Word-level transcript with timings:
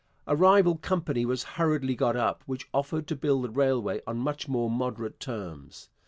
A 0.25 0.35
rival 0.35 0.77
company 0.77 1.27
was 1.27 1.43
hurriedly 1.43 1.93
got 1.93 2.15
up 2.15 2.41
which 2.47 2.67
offered 2.73 3.05
to 3.05 3.15
build 3.15 3.43
the 3.43 3.51
railway 3.51 4.01
on 4.07 4.17
much 4.17 4.47
more 4.47 4.67
moderate 4.67 5.19
terms. 5.19 5.89